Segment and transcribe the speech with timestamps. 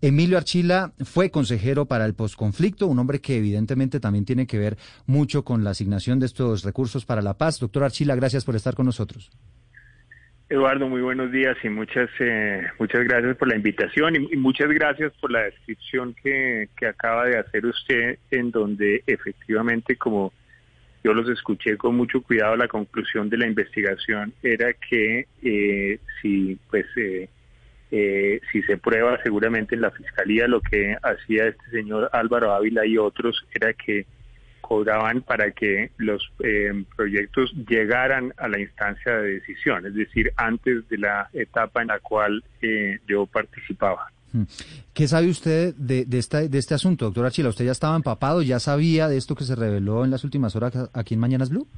[0.00, 4.76] Emilio Archila fue consejero para el posconflicto, un hombre que evidentemente también tiene que ver
[5.06, 7.58] mucho con la asignación de estos recursos para la paz.
[7.58, 9.30] Doctor Archila, gracias por estar con nosotros.
[10.48, 15.12] Eduardo, muy buenos días y muchas eh, muchas gracias por la invitación y, muchas gracias
[15.20, 20.32] por la descripción que, que, acaba de hacer usted, en donde efectivamente, como
[21.02, 26.58] yo los escuché con mucho cuidado, la conclusión de la investigación era que eh, si
[26.70, 27.28] pues eh,
[27.90, 32.84] eh, si se prueba seguramente en la fiscalía lo que hacía este señor Álvaro Ávila
[32.84, 34.06] y otros era que
[34.60, 40.88] cobraban para que los eh, proyectos llegaran a la instancia de decisión, es decir, antes
[40.88, 44.10] de la etapa en la cual eh, yo participaba.
[44.32, 44.42] Hmm.
[44.92, 47.50] ¿Qué sabe usted de, de, de este asunto, doctora Chila?
[47.50, 50.90] ¿Usted ya estaba empapado, ya sabía de esto que se reveló en las últimas horas
[50.92, 51.68] aquí en Mañanas Blue?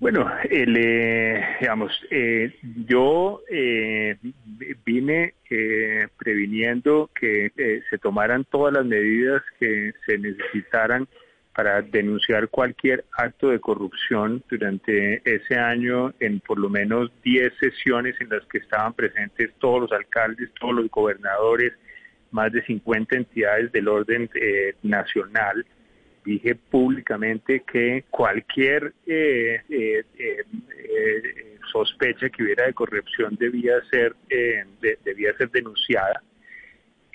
[0.00, 1.92] Bueno, eh, digamos,
[2.86, 3.40] yo
[4.84, 5.34] vine
[6.18, 11.08] previniendo que se tomaran todas las medidas que se necesitaran
[11.54, 18.16] para denunciar cualquier acto de corrupción durante ese año en por lo menos 10 sesiones
[18.20, 21.72] en las que estaban presentes todos los alcaldes, todos los gobernadores,
[22.32, 25.64] más de 50 entidades del orden eh, nacional.
[26.24, 30.44] Dije públicamente que cualquier eh, eh,
[31.70, 34.14] sospecha que hubiera de corrupción debía ser,
[35.04, 36.22] debía ser denunciada.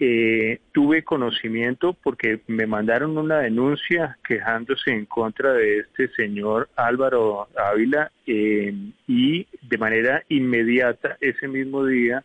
[0.01, 7.49] Eh, tuve conocimiento porque me mandaron una denuncia quejándose en contra de este señor Álvaro
[7.57, 8.73] Ávila eh,
[9.07, 12.23] y de manera inmediata ese mismo día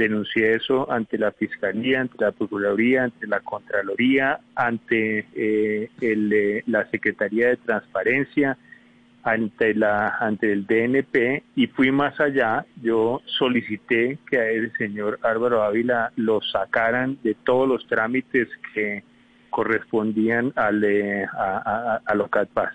[0.00, 6.90] denuncié eso ante la Fiscalía, ante la Procuraduría, ante la Contraloría, ante eh, el, la
[6.90, 8.58] Secretaría de Transparencia,
[9.22, 15.18] ante la ante el DNP y fui más allá yo solicité que a el señor
[15.22, 19.04] Álvaro Ávila lo sacaran de todos los trámites que
[19.50, 22.72] correspondían al eh, a, a, a.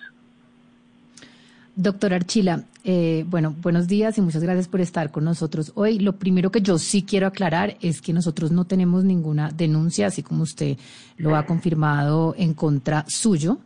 [1.75, 5.97] Doctor Archila, eh, bueno, buenos días y muchas gracias por estar con nosotros hoy.
[5.97, 10.21] Lo primero que yo sí quiero aclarar es que nosotros no tenemos ninguna denuncia, así
[10.21, 10.77] como usted
[11.17, 13.57] lo ha confirmado en contra suyo.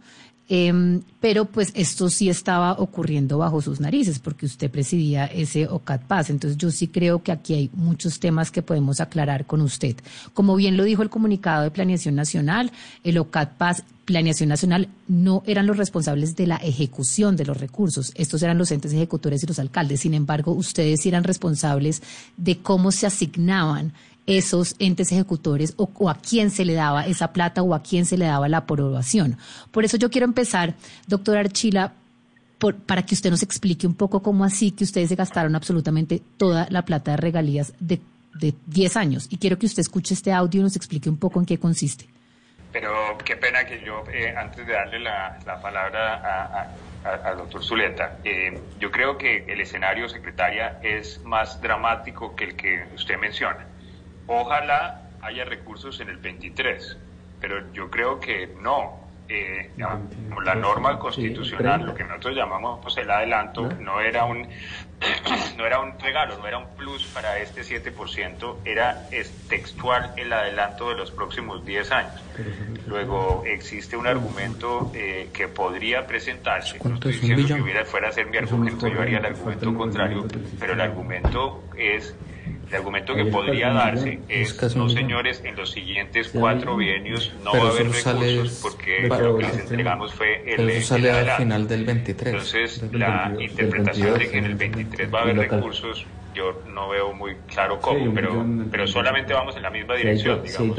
[0.52, 6.02] Em, pero pues esto sí estaba ocurriendo bajo sus narices porque usted presidía ese OCAT
[6.06, 6.32] Paz.
[6.32, 9.96] Entonces yo sí creo que aquí hay muchos temas que podemos aclarar con usted.
[10.34, 12.72] Como bien lo dijo el comunicado de Planeación Nacional,
[13.04, 18.12] el OCAT Paz Planeación Nacional no eran los responsables de la ejecución de los recursos.
[18.16, 20.00] Estos eran los entes ejecutores y los alcaldes.
[20.00, 22.02] Sin embargo, ustedes eran responsables
[22.38, 23.94] de cómo se asignaban
[24.30, 28.16] esos entes ejecutores o, a quién se le daba esa plata o a quién se
[28.16, 29.38] le daba la aprobación.
[29.72, 30.76] Por eso yo quiero empezar,
[31.08, 31.94] doctor Archila,
[32.86, 36.68] para que usted nos explique un poco cómo así que ustedes se gastaron absolutamente toda
[36.70, 38.00] la plata de regalías de,
[38.36, 39.28] de 10 años.
[39.32, 42.06] Y quiero que usted escuche este audio y nos explique un poco en qué consiste.
[42.72, 46.72] Pero qué pena que yo, eh, antes de darle la, palabra
[47.04, 52.56] al doctor Zuleta, eh, yo creo que el escenario, secretaria, es más dramático que el
[52.56, 53.66] que usted menciona.
[54.32, 56.98] Ojalá haya recursos en el 23,
[57.42, 59.10] pero yo creo que no.
[59.32, 64.00] Eh, la norma constitucional, lo que nosotros llamamos pues, el adelanto, ¿No?
[64.02, 64.48] era un
[65.58, 69.08] no era un regalo, no era un plus para este 7%, era
[69.48, 72.24] textual el adelanto de los próximos 10 años.
[72.88, 78.12] Luego existe un argumento eh, que podría presentarse, no estoy diciendo que hubiera, fuera a
[78.12, 80.28] ser mi argumento, yo haría el argumento contrario,
[80.60, 82.16] pero el argumento es
[82.70, 87.70] el argumento que podría darse es, no señores, en los siguientes cuatro bienios no va
[87.70, 90.70] a haber recursos porque lo que les entregamos fue el...
[90.70, 92.34] eso sale al final del 23.
[92.34, 96.06] Entonces, la interpretación de que en el 23 va a haber recursos,
[96.36, 100.44] yo no veo muy claro cómo, pero, pero solamente vamos en la misma dirección.
[100.44, 100.78] Digamos,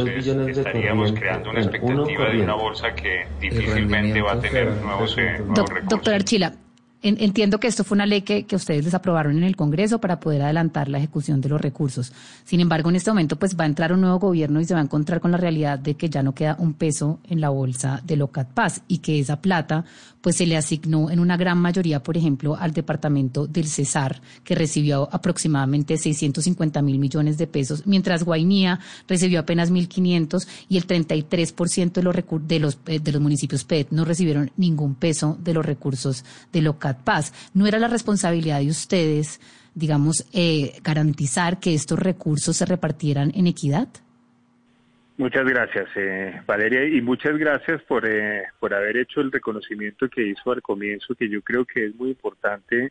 [0.48, 5.88] estaríamos creando una expectativa de una bolsa que difícilmente va a tener nuevos, eh, recursos.
[5.88, 6.54] Doctor Archila,
[7.02, 10.42] Entiendo que esto fue una ley que, que, ustedes desaprobaron en el Congreso para poder
[10.42, 12.12] adelantar la ejecución de los recursos.
[12.44, 14.80] Sin embargo, en este momento pues va a entrar un nuevo gobierno y se va
[14.80, 18.02] a encontrar con la realidad de que ya no queda un peso en la bolsa
[18.04, 19.86] de Locat Paz y que esa plata
[20.20, 24.54] pues se le asignó en una gran mayoría, por ejemplo, al departamento del Cesar, que
[24.54, 31.92] recibió aproximadamente 650 mil millones de pesos, mientras Guainía recibió apenas 1.500 y el 33%
[31.92, 32.14] de los,
[32.46, 36.62] de, los, eh, de los municipios PET no recibieron ningún peso de los recursos de
[36.62, 37.32] Locat Paz.
[37.54, 39.40] ¿No era la responsabilidad de ustedes,
[39.74, 43.88] digamos, eh, garantizar que estos recursos se repartieran en equidad?
[45.20, 50.26] Muchas gracias, eh, Valeria, y muchas gracias por, eh, por haber hecho el reconocimiento que
[50.28, 52.90] hizo al comienzo, que yo creo que es muy importante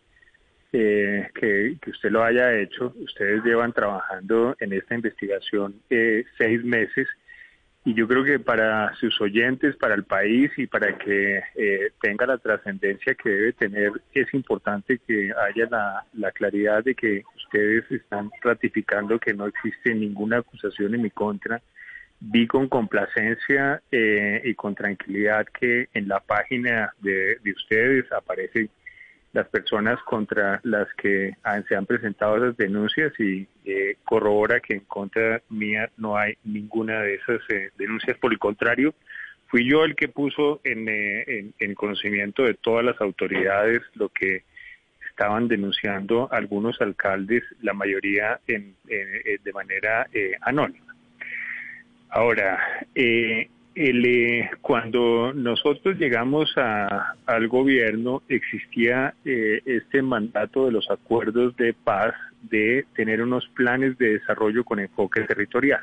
[0.71, 2.93] eh, que, que, usted lo haya hecho.
[2.97, 7.07] Ustedes llevan trabajando en esta investigación seis meses
[7.83, 11.41] y yo creo que para sus oyentes, para el país y para que
[11.99, 15.67] tenga la trascendencia que debe tener, es importante que haya
[16.13, 21.59] la claridad de que ustedes están ratificando que no existe ninguna acusación en mi contra
[22.19, 28.69] vi con complacencia eh, y con tranquilidad que en la página de, ustedes aparecen
[29.31, 31.35] las personas contra las que
[31.67, 37.01] se han presentado esas denuncias y eh, corrobora que en contra mía no hay ninguna
[37.01, 38.17] de esas eh, denuncias.
[38.17, 38.95] Por el contrario,
[39.47, 44.43] fui yo el que puso en, en, conocimiento de todas las autoridades lo que
[45.09, 50.07] estaban denunciando algunos alcaldes, la mayoría en, de manera
[50.41, 50.89] anónima.
[52.09, 52.59] Ahora,
[52.95, 61.73] eh, eh, cuando nosotros llegamos al gobierno existía eh, este mandato de los acuerdos de
[61.73, 65.81] paz de tener unos planes de desarrollo con enfoque territorial.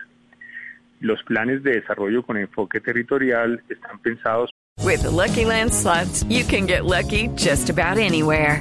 [1.00, 4.50] Los planes de desarrollo con enfoque territorial están pensados.
[4.84, 5.73] With Lucky Land
[6.28, 8.61] you can get lucky just about anywhere.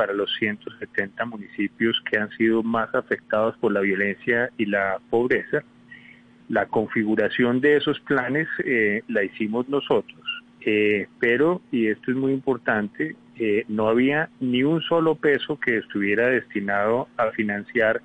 [0.00, 5.62] Para los 170 municipios que han sido más afectados por la violencia y la pobreza.
[6.48, 10.22] La configuración de esos planes eh, la hicimos nosotros,
[10.62, 15.76] eh, pero, y esto es muy importante, eh, no había ni un solo peso que
[15.76, 18.00] estuviera destinado a financiar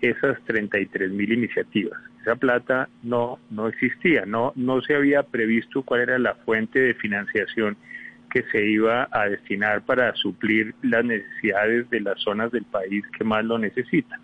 [0.00, 2.00] esas 33 mil iniciativas.
[2.22, 6.94] Esa plata no, no existía, no, no se había previsto cuál era la fuente de
[6.94, 7.76] financiación
[8.30, 13.24] que se iba a destinar para suplir las necesidades de las zonas del país que
[13.24, 14.20] más lo necesitan.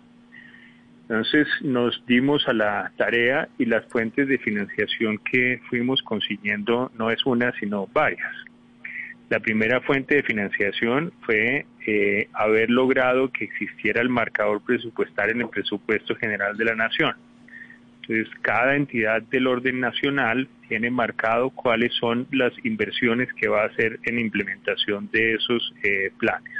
[1.03, 7.11] Entonces nos dimos a la tarea y las fuentes de financiación que fuimos consiguiendo no
[7.11, 8.33] es una, sino varias.
[9.29, 15.41] La primera fuente de financiación fue eh, haber logrado que existiera el marcador presupuestario en
[15.41, 17.15] el presupuesto general de la Nación.
[18.03, 23.67] Entonces, cada entidad del orden nacional tiene marcado cuáles son las inversiones que va a
[23.67, 26.51] hacer en implementación de esos eh, planes.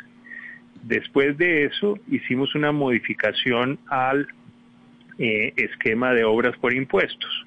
[0.83, 4.27] Después de eso, hicimos una modificación al
[5.17, 7.43] eh, esquema de obras por impuestos.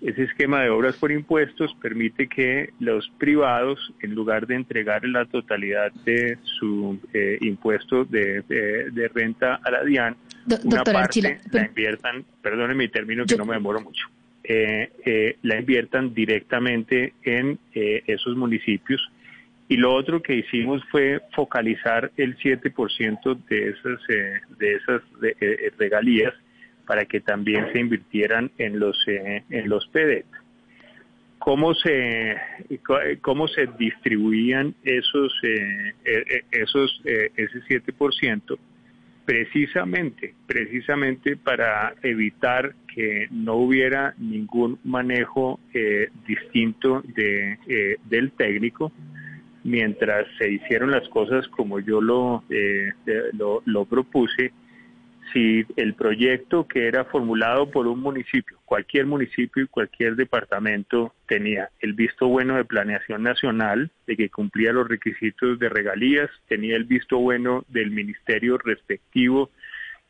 [0.00, 5.24] Ese esquema de obras por impuestos permite que los privados, en lugar de entregar la
[5.26, 8.42] totalidad de su eh, impuesto de,
[9.12, 10.16] renta a la DIAN,
[10.64, 14.06] una parte la inviertan, perdónenme mi término que no me demoro mucho,
[14.44, 19.00] eh, eh, la inviertan directamente en esos municipios.
[19.70, 24.00] Y lo otro que hicimos fue focalizar el 7% de esas,
[24.58, 25.02] de esas
[25.76, 26.32] regalías
[26.88, 30.24] para que también se invirtieran en los eh, en los PDET.
[31.38, 32.36] ¿Cómo se
[33.20, 38.58] cómo se distribuían esos eh, eh, esos ese 7%?
[39.28, 45.60] Precisamente, precisamente para evitar que no hubiera ningún manejo
[46.26, 48.90] distinto de, del técnico,
[49.64, 52.42] mientras se hicieron las cosas como yo lo,
[53.34, 54.50] lo, lo propuse,
[55.32, 61.70] si el proyecto que era formulado por un municipio, cualquier municipio y cualquier departamento tenía
[61.80, 66.84] el visto bueno de planeación nacional, de que cumplía los requisitos de regalías, tenía el
[66.84, 69.50] visto bueno del ministerio respectivo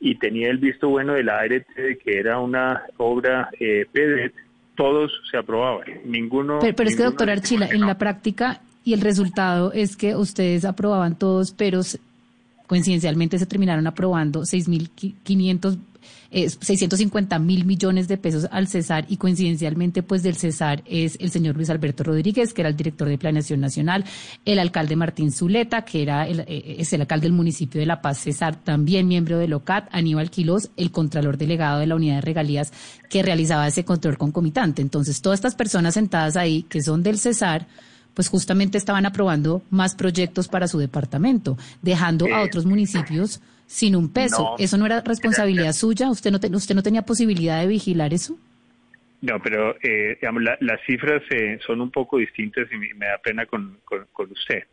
[0.00, 4.34] y tenía el visto bueno de la ART de que era una obra eh, PDET,
[4.76, 5.86] todos se aprobaban.
[6.04, 6.60] Ninguno.
[6.60, 11.18] Pero, es que, doctor Archila, en la práctica y el resultado es que ustedes aprobaban
[11.18, 11.80] todos, pero
[12.68, 15.78] Coincidencialmente se terminaron aprobando 6.500
[16.30, 21.30] eh, 650 mil millones de pesos al Cesar y coincidencialmente pues del Cesar es el
[21.30, 24.04] señor Luis Alberto Rodríguez, que era el director de Planeación Nacional,
[24.44, 28.02] el alcalde Martín Zuleta, que era el, eh, es el alcalde del municipio de La
[28.02, 32.20] Paz, Cesar, también miembro de LOCAT, Aníbal Quilos, el contralor delegado de la unidad de
[32.20, 32.74] regalías
[33.08, 34.82] que realizaba ese control concomitante.
[34.82, 37.66] Entonces, todas estas personas sentadas ahí que son del Cesar,
[38.18, 44.12] pues justamente estaban aprobando más proyectos para su departamento, dejando a otros municipios sin un
[44.12, 44.56] peso.
[44.58, 46.10] ¿Eso no era responsabilidad suya?
[46.10, 48.36] ¿Usted no, ¿Usted no tenía posibilidad de vigilar eso?
[49.22, 53.46] No, pero eh, digamos, las cifras eh, son un poco distintas y me, da pena
[53.46, 54.64] con, con, usted.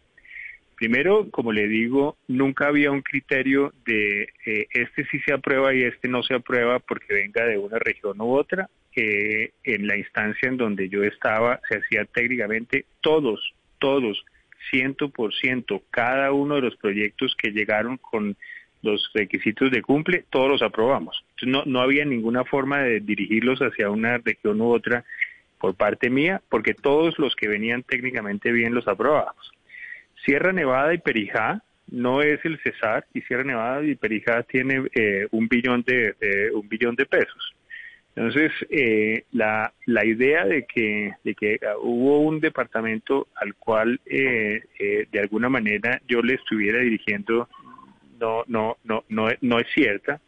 [0.75, 5.83] Primero, como le digo, nunca había un criterio de eh, este sí se aprueba y
[5.83, 10.57] este no se aprueba porque venga de una región u otra en la instancia en
[10.57, 14.23] donde yo estaba se hacía técnicamente todos, todos,
[14.69, 18.35] ciento por ciento, cada uno de los proyectos que llegaron con
[18.81, 21.23] los requisitos de cumple, todos los aprobamos.
[21.41, 25.03] no, no había ninguna forma de dirigirlos hacia una región u otra
[25.59, 29.51] por parte mía, porque todos los que venían técnicamente bien los aprobábamos.
[30.23, 35.27] Sierra Nevada y Perijá no es el Cesar y Sierra Nevada y Perijá tiene eh,
[35.31, 36.15] un billón de
[36.53, 37.54] un billón de pesos.
[38.15, 43.99] Entonces, eh, la, la idea de que, de que ah, hubo un departamento al cual
[44.05, 47.49] eh, eh, de alguna manera yo le estuviera dirigiendo
[48.17, 50.21] no, no, no, no, no es cierta.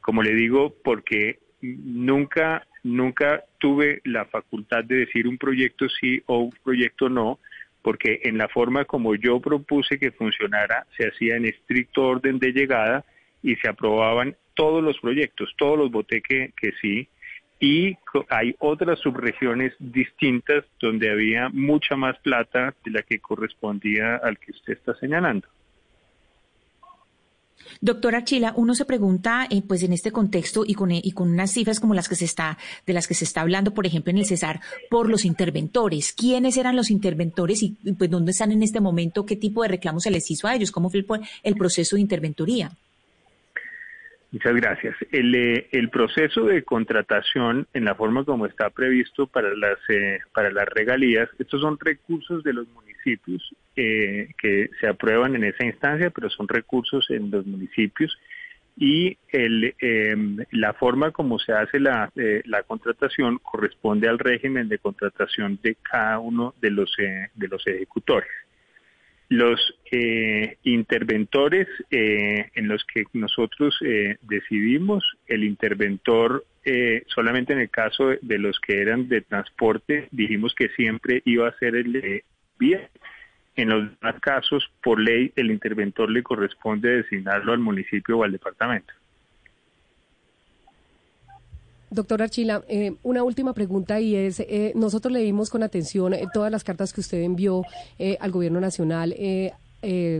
[0.00, 6.38] Como le digo, porque nunca, nunca tuve la facultad de decir un proyecto sí o
[6.38, 7.38] un proyecto no,
[7.82, 12.52] porque en la forma como yo propuse que funcionara se hacía en estricto orden de
[12.52, 13.04] llegada
[13.42, 17.08] y se aprobaban todos los proyectos, todos los voté que, que sí,
[17.58, 17.96] y
[18.28, 24.52] hay otras subregiones distintas donde había mucha más plata de la que correspondía al que
[24.52, 25.48] usted está señalando.
[27.80, 31.50] Doctora Chila, uno se pregunta, eh, pues en este contexto y con, y con unas
[31.50, 34.18] cifras como las que se está, de las que se está hablando, por ejemplo, en
[34.18, 36.12] el Cesar, por los interventores.
[36.12, 39.26] ¿Quiénes eran los interventores y pues dónde están en este momento?
[39.26, 40.70] ¿Qué tipo de reclamos se les hizo a ellos?
[40.70, 41.04] ¿Cómo fue
[41.42, 42.70] el proceso de interventoría?
[44.36, 44.94] Muchas gracias.
[45.12, 50.18] El, eh, el, proceso de contratación, en la forma como está previsto para las, eh,
[50.34, 55.64] para las regalías, estos son recursos de los municipios eh, que se aprueban en esa
[55.64, 58.14] instancia, pero son recursos en los municipios
[58.76, 62.12] y el, em, la forma como se hace la,
[62.44, 68.28] la contratación corresponde al régimen de contratación de cada uno de los, de los ejecutores.
[69.28, 76.44] Los eh, interventores eh, en los que nosotros eh, decidimos, el interventor
[77.06, 81.56] solamente en el caso de los que eran de transporte, dijimos que siempre iba a
[81.58, 82.24] ser el de
[82.58, 82.90] vía.
[83.54, 88.32] En los demás casos, por ley, el interventor le corresponde designarlo al municipio o al
[88.32, 88.92] departamento.
[91.90, 96.50] Doctor Archila, eh, una última pregunta y es, eh, nosotros leímos con atención eh, todas
[96.50, 97.62] las cartas que usted envió
[98.20, 99.14] al Gobierno Nacional.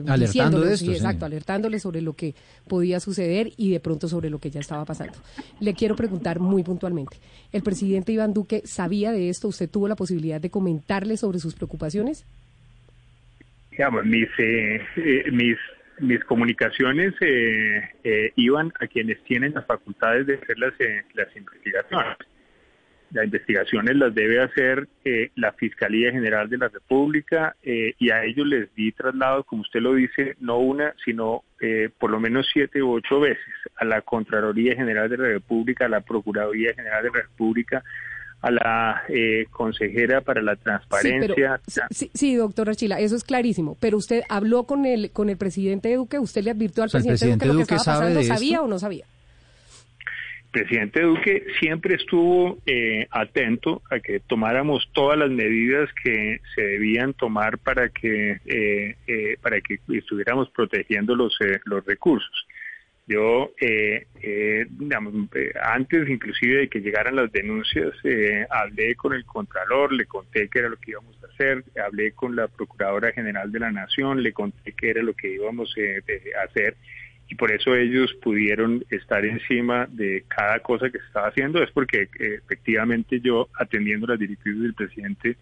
[0.07, 2.35] Alertando de esto, exacto, alertándole sobre lo que
[2.69, 5.15] podía suceder y de pronto sobre lo que ya estaba pasando.
[5.59, 7.17] Le quiero preguntar muy puntualmente,
[7.53, 9.49] ¿el presidente Iván Duque sabía de esto?
[9.49, 12.25] ¿Usted tuvo la posibilidad de comentarle sobre sus preocupaciones?
[14.05, 14.29] mis,
[15.33, 15.57] mis
[16.01, 21.35] mis comunicaciones eh, eh, iban a quienes tienen las facultades de hacer las, eh, las
[21.37, 22.17] investigaciones.
[23.13, 24.89] Las investigaciones las debe hacer
[25.37, 29.95] la Fiscalía General de la República y a ellos les di traslado, como usted lo
[29.95, 31.45] dice, no una, sino
[32.01, 35.89] por lo menos siete u ocho veces a la Contraloría General de la República, a
[35.89, 37.85] la Procuraduría General de la República,
[38.47, 41.61] a la eh, consejera para la transparencia.
[41.91, 43.77] Sí, sí, doctora Chila, eso es clarísimo.
[43.81, 47.47] Pero usted habló con el con el presidente Duque, usted le advirtió al presidente, Duque
[47.47, 49.05] lo que estaba pasando, ¿sabía o no sabía?
[50.45, 56.63] El presidente Duque siempre estuvo eh, atento a que tomáramos todas las medidas que se
[56.63, 62.46] debían tomar para que eh, para que estuviéramos protegiendo los los recursos.
[63.09, 67.95] Yo, eh, eh, eh, antes inclusive de que llegaran las denuncias,
[68.51, 72.35] hablé con el Contralor, le conté qué era lo que íbamos a hacer, hablé con
[72.35, 76.77] la Procuradora General de la Nación, le conté qué era lo que íbamos a hacer
[77.29, 81.71] y por eso ellos pudieron estar encima de cada cosa que se estaba haciendo, es
[81.71, 85.37] porque efectivamente yo, atendiendo las directrices del presidente,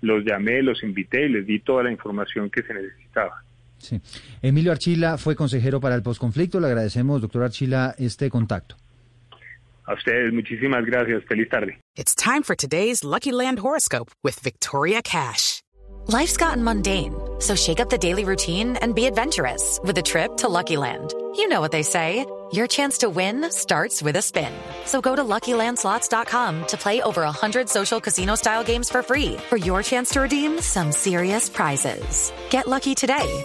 [0.00, 3.44] los llamé, los invité y les di toda la información que se necesitaba.
[3.78, 4.00] Sí.
[4.42, 6.60] Emilio Archila fue consejero para el posconflicto.
[6.60, 8.76] Le agradecemos, doctor Archila, este contacto.
[9.86, 11.22] A ustedes, muchísimas gracias.
[11.28, 11.78] Feliz tarde.
[11.96, 15.60] It's time for today's Lucky Land horoscope with Victoria Cash.
[16.06, 20.36] Life's gotten mundane, so shake up the daily routine and be adventurous with a trip
[20.38, 21.14] to Lucky Land.
[21.36, 22.26] You know what they say.
[22.52, 24.52] Your chance to win starts with a spin.
[24.84, 29.82] So go to LuckyLandSlots.com to play over 100 social casino-style games for free for your
[29.82, 32.32] chance to redeem some serious prizes.
[32.50, 33.44] Get lucky today